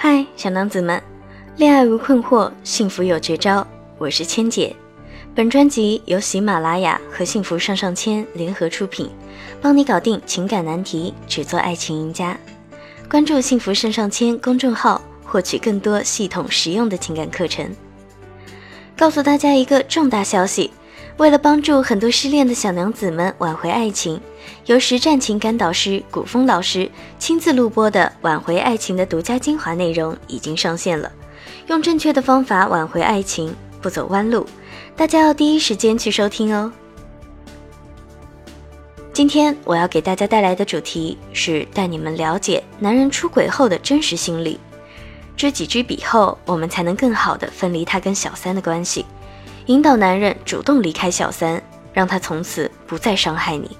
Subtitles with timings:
[0.00, 1.02] 嗨，小娘子们，
[1.56, 3.66] 恋爱无困惑，幸福有绝招。
[3.98, 4.74] 我是千姐。
[5.34, 9.10] 本专辑由喜马拉雅和幸福上上签联合出品，
[9.60, 12.38] 帮你搞定情感难题，只做爱情赢家。
[13.10, 17.68] 关注幸福上上签公众号，获取更多系统实用的情感课程。
[18.96, 20.70] 告诉大家一个重大消息。
[21.18, 24.20] 为了帮助很多失恋的小娘子们挽回爱情，
[24.66, 31.10] 由实战情感导师古风老师亲自录播的挽回爱情的独家精华内容已经上线了。
[31.66, 34.46] 用正确的方法挽回爱情，不走弯路，
[34.94, 36.72] 大家要第一时间去收听哦。
[39.12, 44.60] 今天我要给大家带来的主题是带你们了解男人出轨后的真实心理，
[45.36, 49.04] 知己知彼后，我们才能更好的分离他跟小三的关系。
[49.68, 53.76] 引导男人主动离开小三，让他从此不再伤害你。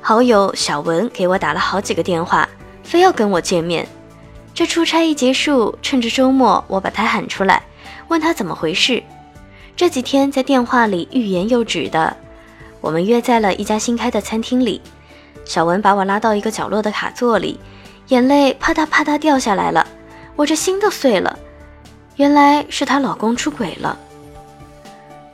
[0.00, 2.48] 好友小文给我打了好几个电话，
[2.84, 3.84] 非要跟我见面。
[4.54, 7.60] 这出差一结束，趁着周末，我把他喊出来，
[8.06, 9.02] 问他怎么回事。
[9.74, 12.16] 这几天在电话里欲言又止的，
[12.80, 14.80] 我们约在了一家新开的餐厅里。
[15.44, 17.58] 小文把我拉到一个角落的卡座里，
[18.06, 19.84] 眼泪啪嗒啪嗒掉下来了，
[20.36, 21.36] 我这心都碎了。
[22.16, 23.96] 原来是她老公出轨了。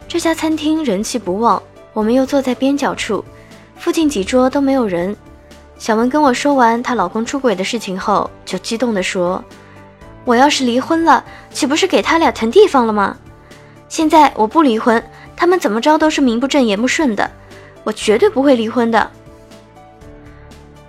[0.09, 3.25] 这家餐厅人气不旺，我们又坐在边角处，
[3.77, 5.17] 附近几桌都没有人。
[5.79, 9.43] 小文跟我说完她老公出轨的事情后，就激动地说
[10.25, 13.17] ：“我要是离婚了，岂不是给他俩腾地方了吗？
[13.89, 15.03] 现在我不离婚，
[15.37, 17.31] 他们怎么着都是名不正言不顺的，
[17.85, 19.11] 我绝对不会离婚的。”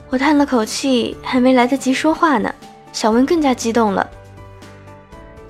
[0.10, 2.54] 我叹了口气，还没来得及说话呢，
[2.92, 4.08] 小文更加激动了。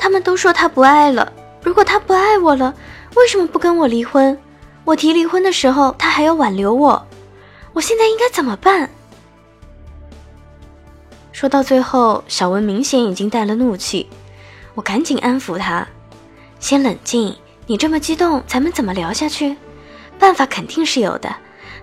[0.03, 1.31] 他们都说他不爱了。
[1.61, 2.73] 如果他不爱我了，
[3.15, 4.37] 为什么不跟我离婚？
[4.83, 7.07] 我提离婚的时候，他还要挽留我。
[7.71, 8.89] 我现在应该怎么办？
[11.31, 14.09] 说到最后，小文明显已经带了怒气。
[14.73, 15.87] 我赶紧安抚他
[16.59, 17.33] ：“先冷静，
[17.65, 19.55] 你这么激动，咱们怎么聊下去？
[20.19, 21.33] 办法肯定是有的。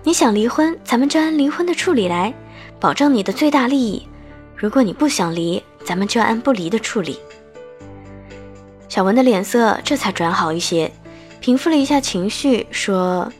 [0.03, 2.31] 你想离婚，咱们就按离婚的处理来，
[2.79, 4.07] 保证你的最大利益。
[4.55, 7.19] 如果你不想离，咱们就按不离的处理。”
[8.91, 10.91] 小文的脸色这才转好一些，
[11.39, 13.31] 平复了一下情绪，说：“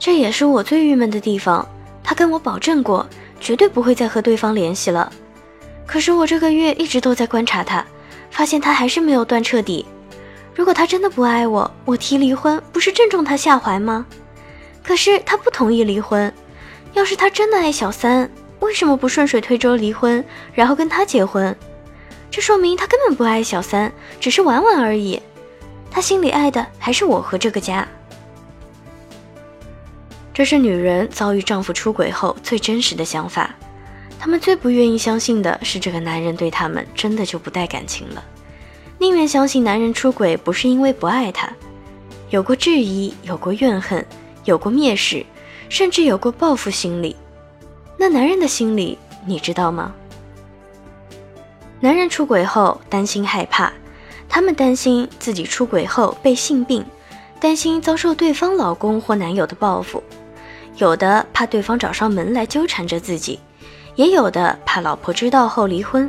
[0.00, 1.68] 这也是我最郁闷的地方。
[2.02, 3.06] 他跟我保证过，
[3.38, 5.12] 绝对不会再和对方联系了。
[5.84, 7.84] 可是我这个月一直都在观察他，
[8.30, 9.84] 发现他还是没有断彻底。
[10.54, 14.06] 如果他真的不爱我，我提离婚不是正中他下怀吗？
[14.82, 16.32] 可是他不同意离婚。
[16.94, 18.26] 要是他真的爱小三，
[18.60, 20.24] 为什么不顺水推舟离婚，
[20.54, 21.54] 然后跟他结婚？”
[22.32, 25.20] 这说明他根本不爱小三，只是玩玩而已。
[25.90, 27.86] 他心里爱的还是我和这个家。
[30.32, 33.54] 这是女人遭遇丈夫出轨后最真实的想法。
[34.18, 38.24] 她们最不愿意相信的是，这个男人对她们真的就不带感情了，
[38.96, 41.52] 宁愿相信男人出轨不是因为不爱她，
[42.30, 44.06] 有过质疑，有过怨恨，
[44.44, 45.26] 有过蔑视，
[45.68, 47.14] 甚至有过报复心理。
[47.98, 49.94] 那男人的心理，你知道吗？
[51.82, 53.72] 男人出轨后担心害怕，
[54.28, 56.86] 他们担心自己出轨后被性病，
[57.40, 60.00] 担心遭受对方老公或男友的报复，
[60.76, 63.40] 有的怕对方找上门来纠缠着自己，
[63.96, 66.08] 也有的怕老婆知道后离婚，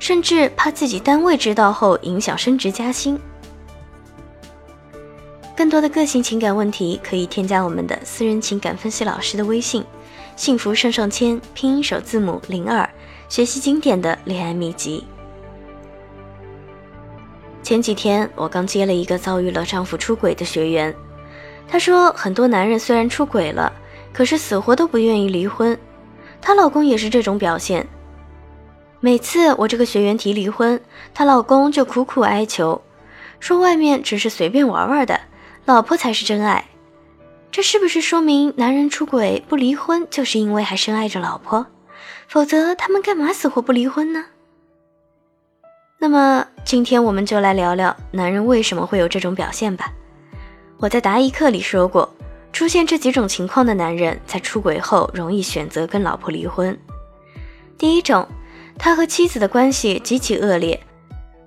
[0.00, 3.16] 甚至怕自己单位知道后影响升职加薪。
[5.56, 9.84] 更多的个性情感问题可以添加我们的私人情感分析老师的微信：
[10.34, 12.90] 幸福上上签拼音首字母零二。
[13.28, 15.04] 学习经典的恋爱秘籍。
[17.62, 20.94] 前几天我刚接了一个遭遇了丈夫出轨的学员，
[21.66, 23.72] 她说很多男人虽然出轨了，
[24.12, 25.76] 可是死活都不愿意离婚，
[26.40, 27.86] 她老公也是这种表现。
[29.00, 30.78] 每次我这个学员提离婚，
[31.14, 32.80] 她老公就苦苦哀求，
[33.40, 35.18] 说外面只是随便玩玩的，
[35.64, 36.66] 老婆才是真爱。
[37.50, 41.66] 这是不是说明男人出轨不离婚，就是因为还深爱着老婆？
[42.34, 44.24] 否则他们干嘛死活不离婚呢？
[46.00, 49.92] 那么今天我们就来聊聊男人为什么会有这种表现吧。
[50.78, 52.12] 我在答疑课里说过，
[52.52, 56.76] 出现这几种情况的男人在出轨后容易选择跟老婆离婚。
[57.78, 58.26] 第一种，
[58.76, 60.80] 他和妻子的关系极其恶劣，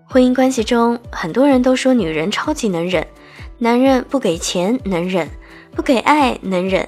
[0.06, 3.06] 婚姻关系中很多人都说女人超级能忍，
[3.58, 5.30] 男人不给钱能忍，
[5.76, 6.88] 不给爱能忍。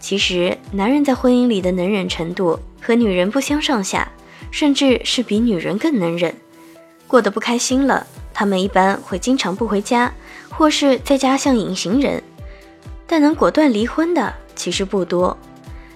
[0.00, 4.08] 其实，男人在婚姻里的能忍程度和女人不相上下，
[4.52, 6.32] 甚至是比女人更能忍。
[7.08, 10.14] 过得不开心了，他们一般会经常不回家，
[10.48, 12.22] 或是在家像隐形人。
[13.08, 15.36] 但能果断离婚的其实不多，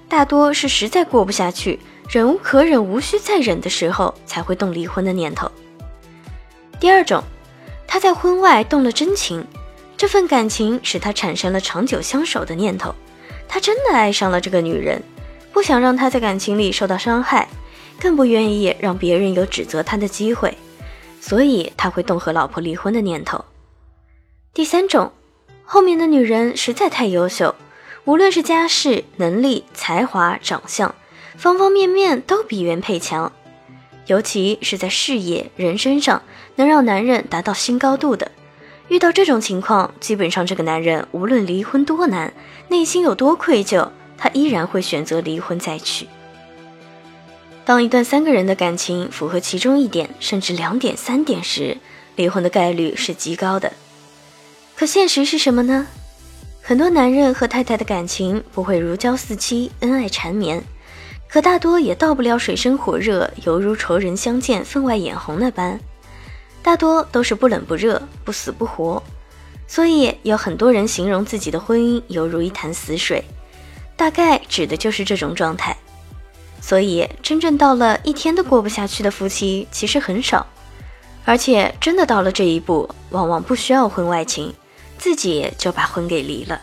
[0.08, 1.78] 大多是实在过不下去，
[2.08, 5.48] 忍无可忍、无需再忍的时候才会动离婚的念头。
[6.80, 7.22] 第二种，
[7.86, 9.46] 他在婚外动了真情，
[9.96, 12.92] 这份感情使他产生了长久相守的念头，
[13.46, 15.00] 他真的爱上了这个女人，
[15.52, 17.48] 不想让他在感情里受到伤害，
[18.00, 20.56] 更不愿意让别人有指责他的机会，
[21.20, 23.44] 所以他会动和老婆离婚的念头。
[24.54, 25.12] 第三种，
[25.64, 27.54] 后面的女人实在太优秀，
[28.04, 30.94] 无论是家世、能力、才华、长相，
[31.36, 33.32] 方方面面都比原配强。
[34.06, 36.22] 尤其是在事业、人生上
[36.56, 38.32] 能让男人达到新高度的，
[38.88, 42.32] 遇到这种情况，基本上这个男人无论离婚多难，
[42.68, 43.88] 内心有多愧疚，
[44.20, 46.06] 他依然会选择离婚再娶。
[47.64, 51.78] 当一段三个人的感情符合其中一点，甚至两点、三点时，
[52.16, 53.72] 离婚的概率是极高的。
[54.76, 55.86] 可现实是什么呢？
[56.62, 60.62] 很多男人和太太的感情不会如胶似漆、恩爱缠绵。
[61.28, 65.78] 可大多也到不了水深火热，犹如仇人相见分外眼红那般，
[66.60, 69.00] 大多都是不冷不热，不死不活。
[69.68, 73.24] 所以有很多人形容自己的婚姻犹如一潭死水，
[74.00, 75.76] 大概指的就是这种状态。
[76.58, 80.46] 所以真正到了一天都过不下去的夫妻其实很少，
[81.26, 84.54] 而且真的到了这一步，往往不需要婚外情，
[84.96, 86.58] 自己就把婚给离了。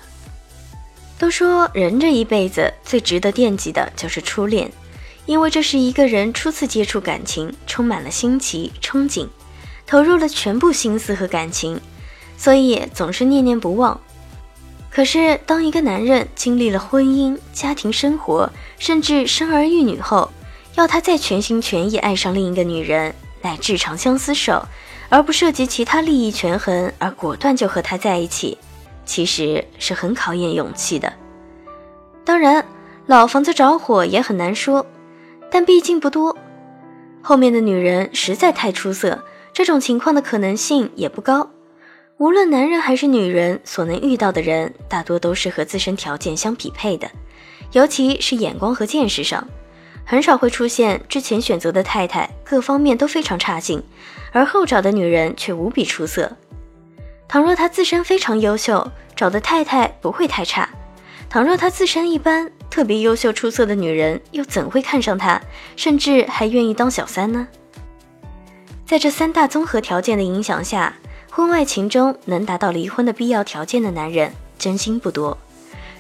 [1.20, 4.72] 都说人这一辈子最值得惦记的就是初恋，
[5.28, 9.28] 因为这是一个人初次接触感情，充满了新奇憧憬，
[9.86, 11.80] 投入了全部心思和感情，
[12.36, 14.02] 所以总是念念不忘。
[14.98, 20.32] 可是当一个男人经历了婚姻、家庭生活，甚至生儿育女后，
[20.74, 23.14] 要他再全心全意爱上另一个女人，
[23.44, 24.66] 乃至长相厮守，
[25.10, 28.58] 而不涉及其他利益权衡，而果断就和他在一起。
[29.06, 31.14] 其实是很考验勇气的。
[32.26, 32.66] 当然，
[33.06, 34.84] 老房子着火也很难说，
[35.52, 36.36] 但毕竟不多。
[37.22, 39.24] 后面的女人实在太出色，
[39.54, 41.52] 这种情况的可能性也不高。
[42.20, 47.08] 无论男人还是女人，所能遇到的人大多都是和自身条件相匹配的，
[47.74, 49.48] 尤其是眼光和见识上，
[50.04, 53.84] 很少会出现之前选择的太太各方面都非常差劲，
[54.32, 56.36] 而后找的女人却无比出色。
[57.28, 60.68] 倘若他自身非常优秀，找的太太不会太差；
[61.30, 65.40] 倘若他自身一般，特别优秀出色的女人又怎会看上他，
[65.76, 67.48] 甚至还愿意当小三呢？
[68.88, 70.96] 在这三大综合条件的影响下，
[71.38, 75.38] 婚外情中能达到离婚的必要条件的男人真心不多。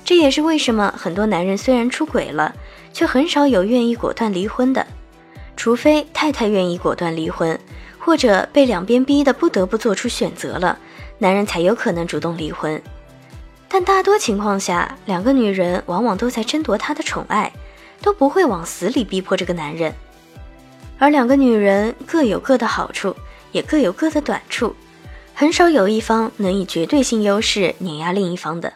[0.04, 2.56] 这也是为什么很多男人虽然出轨了，
[2.92, 4.88] 却很少有愿意果断离婚的，
[5.56, 7.60] 除非太太愿意果断离婚，
[8.00, 10.80] 或者被两边逼得不得不做出选择了。
[11.19, 12.81] 男人才有可能主动离婚，
[13.69, 17.54] 但大多情况下，两个女人往往都在争夺他的宠爱，
[18.01, 19.94] 都不会往死里逼迫这个男人。
[20.98, 23.16] 而两个女人各有各的好处，
[23.51, 24.75] 也各有各的短处，
[25.39, 28.74] 很少有一方能以绝对性优势碾压另一方的。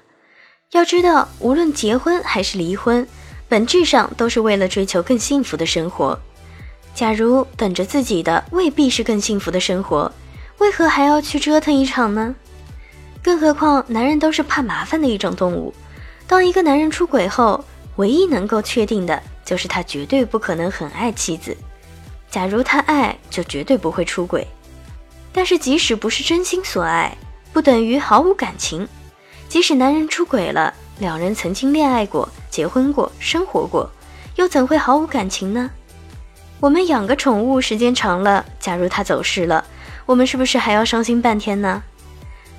[0.74, 3.08] 要知道，无论结婚还是离婚，
[3.50, 6.20] 本质上都是为了追求更幸福的生活。
[6.94, 10.12] 假如等着自己的未必是更幸福的生活。
[10.60, 12.36] 为何还要去折腾一场呢？
[13.24, 15.74] 更何况，男人都是怕麻烦的一种动物。
[16.28, 17.66] 当一个男人出轨后，
[17.96, 21.58] 唯一能够确定的就是他绝对不可能很爱妻子。
[22.30, 24.46] 假如他爱，就绝对不会出轨。
[25.34, 27.18] 但是，即使不是真心所爱，
[27.54, 28.88] 不等于毫无感情。
[29.48, 33.90] 即使男人出轨了，两人曾经恋爱过、结婚过、生活过，
[34.36, 35.70] 又怎会毫无感情呢？
[36.60, 39.66] 我们养个宠物，时间长了，假如它走失了。
[40.06, 41.82] 我们是不是还要伤心半天呢？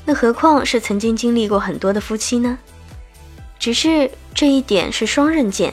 [0.04, 2.58] 那何况是曾经经历过很多的夫妻呢？
[3.58, 5.72] 只是这一点是双刃剑，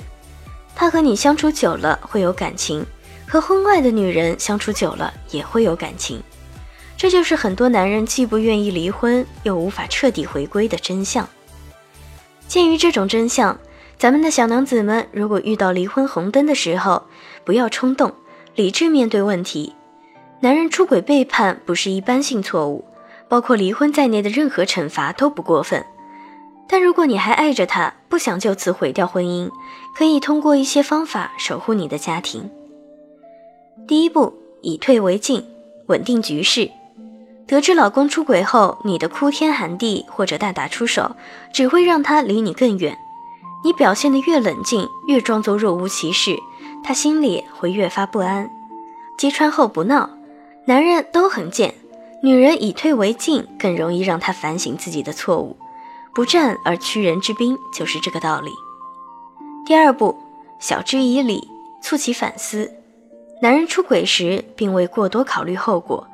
[0.76, 2.86] 他和你相处久了会有感情，
[3.28, 6.22] 和婚外的女人相处久了也会有感情。
[7.00, 11.26] 这就是很多男人既不愿意离婚，又无法彻底回归的真相。
[12.46, 13.58] 鉴于这种真相，
[13.98, 17.02] 咱们的小娘子们，如果遇到离婚红灯的时候，
[17.46, 18.12] 不要冲动，
[18.54, 19.74] 理智面对问题。
[20.42, 22.84] 男人出轨背叛不是一般性错误，
[23.30, 25.86] 包括离婚在内的任何惩罚都不过分。
[26.68, 29.50] 但如果你还爱着他，不想就此毁掉婚姻，
[29.96, 32.52] 可以通过一些方法守护你的家庭。
[33.88, 35.48] 第一步，以退为进，
[35.88, 36.70] 稳定局势。
[37.50, 41.16] 得知老公出轨后，你的哭天喊地或者大打出手，
[41.52, 42.96] 只会让他离你更远。
[43.64, 46.38] 你表现得越冷静，越装作若无其事，
[46.84, 48.48] 他心里会越发不安。
[49.18, 50.12] 揭穿后不闹。
[50.66, 51.74] 男人都很贱，
[52.22, 55.58] 女人以退为进，更容易让他反省自己的错误。
[56.14, 58.52] 不战而屈人之兵，就是这个道理。
[59.66, 60.16] 第二步，
[60.60, 61.50] 晓之以理，
[61.82, 62.72] 促其反思。
[63.42, 66.08] 男人出轨时并未过多考虑后果，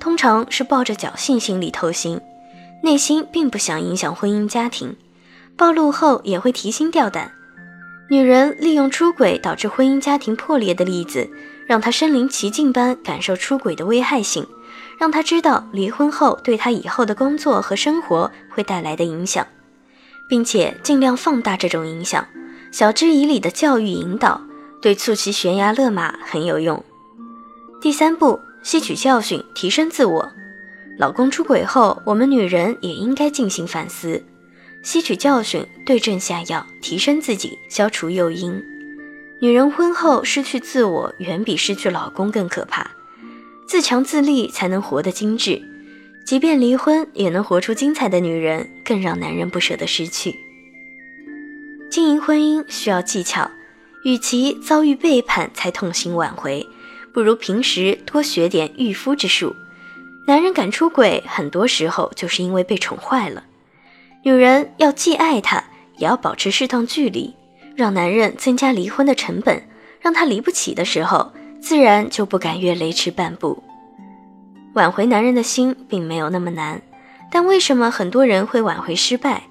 [0.00, 2.20] 通常是抱着侥幸心理偷腥，
[2.82, 4.96] 内心并不想影响婚姻家庭，
[5.56, 7.32] 暴露后也会提心吊胆。
[8.10, 11.28] 女人利用出轨导致婚姻家庭破裂的例子，
[11.66, 14.46] 让他身临其境般感受出轨的危害性，
[14.98, 19.46] 让他知道离婚后对他以后的工作和生活会带来的影响，
[20.28, 22.26] 并且尽量放大这种影响，
[22.72, 24.40] 晓之以理的教育引导。
[24.80, 26.84] 对促其悬崖勒马很有用。
[27.80, 30.32] 第三步，吸取教训，提升自我。
[30.98, 34.22] 老公出轨后，我们女人也应该进行反思，
[34.82, 38.62] 吸取教训，对症下药，提升自己，消除诱因。
[39.40, 42.90] 女人婚后失去自我，远比失去老公更可怕。
[43.66, 45.62] 自强自立才能活得精致，
[46.26, 50.34] 即便离婚也能活出精彩的女人，更让男人不舍得失去。
[51.90, 53.50] 经营婚姻需要技巧。
[54.04, 56.64] 与其遭遇背叛才痛心挽回，
[57.12, 59.54] 不如平时多学点御夫之术。
[60.26, 63.44] 男人敢出轨，很多时候就是因为被宠坏了。
[64.22, 65.64] 女人要既爱他，
[65.96, 67.34] 也要保持适当距离，
[67.74, 69.62] 让男人增加离婚的成本，
[70.00, 73.62] 让他离不起的时候，自然就不敢越雷池半步。
[74.74, 76.82] 挽回男人的心并没有那么难，
[77.30, 79.44] 但为什么很多人会挽回失败，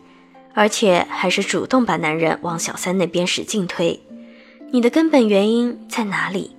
[0.54, 4.00] 而且还是主动把男人往小三那边使劲推？
[4.72, 6.57] 你的根本原因在哪里？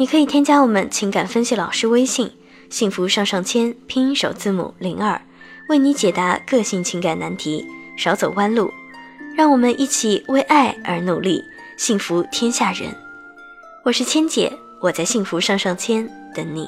[0.00, 2.32] 你可以添加我们情感分析老师微信
[2.70, 5.20] “幸福上上签”拼音首字母零二，
[5.68, 7.66] 为你解答个性情感难题，
[7.98, 8.70] 少走弯路。
[9.36, 11.44] 让我们一起为爱而努力，
[11.76, 12.88] 幸福天下人。
[13.84, 16.66] 我是千姐，我在幸福上上签等你。